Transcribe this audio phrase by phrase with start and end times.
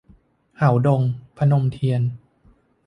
[0.57, 1.01] เห่าดง-
[1.37, 2.01] พนมเทียน